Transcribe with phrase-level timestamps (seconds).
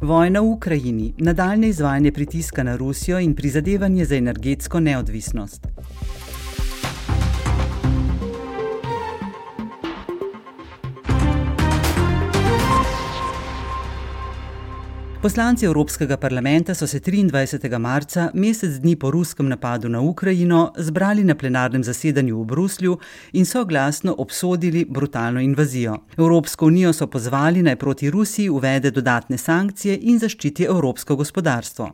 [0.00, 5.66] Vojna v Ukrajini, nadaljne izvajanje pritiska na Rusijo in prizadevanje za energetsko neodvisnost.
[15.28, 17.78] Poslanci Evropskega parlamenta so se 23.
[17.78, 22.98] marca, mesec dni po ruskem napadu na Ukrajino, zbrali na plenarnem zasedanju v Bruslju
[23.32, 25.98] in soglasno obsodili brutalno invazijo.
[26.16, 31.90] Evropsko unijo so pozvali naj proti Rusiji uvede dodatne sankcije in zaščiti evropsko gospodarstvo.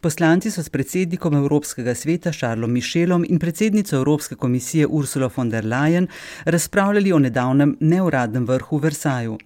[0.00, 5.64] Poslanci so s predsednikom Evropskega sveta Šarlom Mišelom in predsednico Evropske komisije Ursula von der
[5.64, 6.06] Leyen
[6.44, 9.38] razpravljali o nedavnem neuradnem vrhu v Versaju.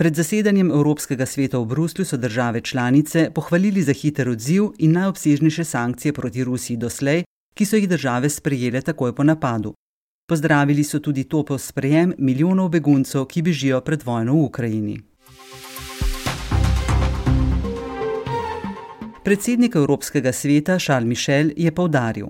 [0.00, 5.64] Pred zasedanjem Evropskega sveta v Bruslju so države članice pohvalili za hiter odziv in najobsežnejše
[5.64, 9.74] sankcije proti Rusiji doslej, ki so jih države sprejele takoj po napadu.
[10.28, 14.96] Pozdravili so tudi topel sprejem milijonov beguncev, ki bežijo pred vojno v Ukrajini.
[19.24, 22.26] Predsednik Evropskega sveta Charles Michel je povdaril: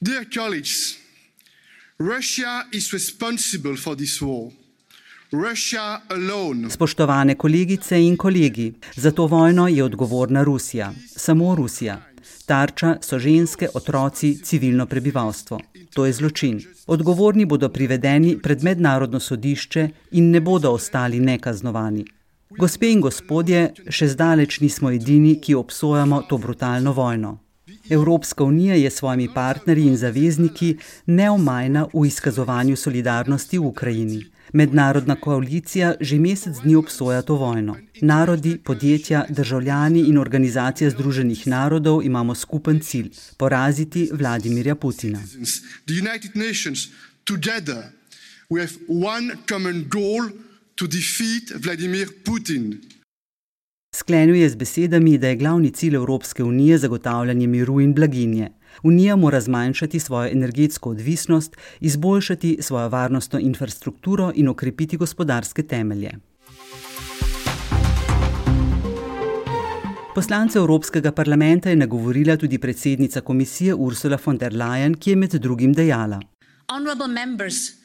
[0.00, 0.94] Dear colleagues,
[1.98, 4.69] Russia is responsible for this war.
[6.70, 12.02] Spoštovane kolegice in kolegi, za to vojno je odgovorna Rusija, samo Rusija.
[12.46, 15.60] Tarča so ženske, otroci, civilno prebivalstvo.
[15.94, 16.60] To je zločin.
[16.86, 22.04] Odgovorni bodo privedeni pred mednarodno sodišče in ne bodo ostali nekaznovani.
[22.58, 27.38] Gospe in gospodje, še zdaleč nismo edini, ki obsojamo to brutalno vojno.
[27.90, 34.22] Evropska unija je s svojimi partnerji in zavezniki neomajna v izkazovanju solidarnosti v Ukrajini.
[34.52, 37.76] Mednarodna koalicija že mesec dni obsoja to vojno.
[38.00, 45.18] Narodi, podjetja, državljani in organizacija Združenih narodov imamo skupen cilj: poraziti Vladimirja Putina.
[53.94, 58.50] Sklenil je z besedami, da je glavni cilj Evropske unije zagotavljanje miru in blaginje.
[58.82, 66.10] Unija mora zmanjšati svojo energetsko odvisnost, izboljšati svojo varnostno infrastrukturo in okrepiti gospodarske temelje.
[70.14, 75.30] Poslance Evropskega parlamenta je nagovorila tudi predsednica komisije Ursula von der Leyen, ki je med
[75.30, 76.20] drugim dejala:
[76.72, 77.79] Honorable members,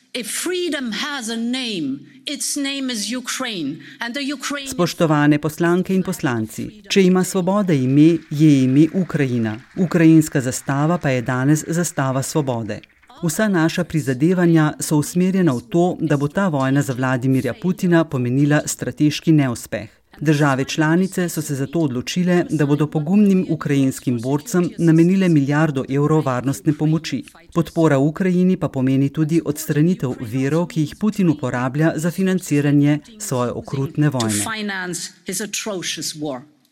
[4.67, 9.57] Spoštovane poslanke in poslanci, če ima svoboda ime, je ime Ukrajina.
[9.75, 12.79] Ukrajinska zastava pa je danes zastava svobode.
[13.23, 18.61] Vsa naša prizadevanja so usmerjena v to, da bo ta vojna za Vladimirja Putina pomenila
[18.65, 20.04] strateški neuspeh.
[20.21, 26.73] Države članice so se zato odločile, da bodo pogumnim ukrajinskim borcem namenile milijardo evrov varnostne
[26.73, 27.23] pomoči.
[27.53, 34.09] Podpora Ukrajini pa pomeni tudi odstranitev verov, ki jih Putin uporablja za financiranje svoje okrutne
[34.09, 34.43] vojne.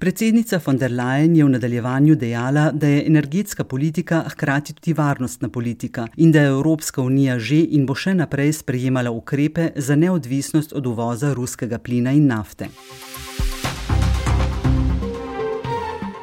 [0.04, 5.50] Predsednica von der Leyen je v nadaljevanju dejala, da je energetska politika hkrati tudi varnostna
[5.50, 10.74] politika in da je Evropska unija že in bo še naprej sprejemala ukrepe za neodvisnost
[10.74, 12.68] od uvoza ruskega plina in nafte.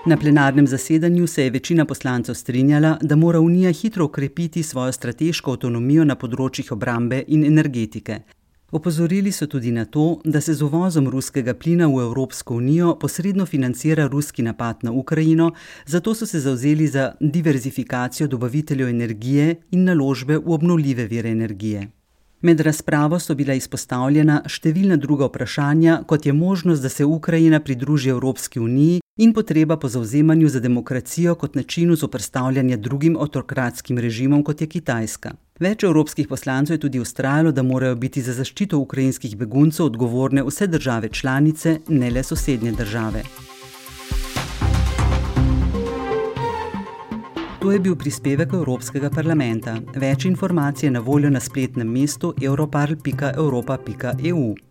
[0.06, 5.52] Na plenarnem zasedanju se je večina poslancev strinjala, da mora Unija hitro ukrepiti svojo strateško
[5.52, 8.16] avtonomijo na področjih obrambe in energetike.
[8.72, 13.46] Opozorili so tudi na to, da se z uvozom ruskega plina v Evropsko unijo posredno
[13.46, 15.50] financira ruski napad na Ukrajino,
[15.86, 21.88] zato so se zauzeli za diverzifikacijo dobaviteljev energije in naložbe v obnovljive vire energije.
[22.40, 28.10] Med razpravo so bila izpostavljena številna druga vprašanja, kot je možnost, da se Ukrajina pridruži
[28.16, 34.60] Evropski uniji in potreba po zauzemanju za demokracijo kot načinu zoprstavljanja drugim autokratskim režimom, kot
[34.60, 35.32] je Kitajska.
[35.60, 40.66] Več evropskih poslancev je tudi ustrajalo, da morajo biti za zaščito ukrajinskih beguncev odgovorne vse
[40.66, 43.22] države članice, ne le sosednje države.
[47.60, 49.76] To je bil prispevek Evropskega parlamenta.
[49.94, 54.69] Več informacij je na voljo na spletnem mestu europarl.europa.eu.